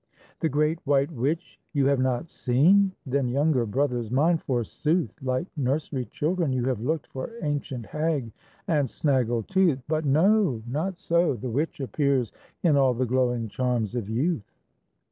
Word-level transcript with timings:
The 0.39 0.49
great 0.49 0.79
white 0.83 1.11
witch 1.11 1.59
you 1.73 1.85
have 1.85 1.99
not 1.99 2.31
seen? 2.31 2.93
Then, 3.05 3.27
younger 3.29 3.67
brothers 3.67 4.09
mine, 4.09 4.39
forsooth, 4.39 5.13
Like 5.21 5.45
nursery 5.55 6.05
children 6.05 6.51
you 6.51 6.63
have 6.65 6.81
looked 6.81 7.05
For 7.13 7.33
ancient 7.43 7.85
hag 7.85 8.31
and 8.67 8.89
snaggle 8.89 9.43
tooth; 9.43 9.83
But 9.87 10.03
no, 10.03 10.63
not 10.65 10.99
so; 10.99 11.35
the 11.35 11.51
witch 11.51 11.79
appears 11.79 12.33
In 12.63 12.77
all 12.77 12.95
the 12.95 13.05
glowing 13.05 13.47
charms 13.47 13.93
of 13.93 14.09
youth. 14.09 14.51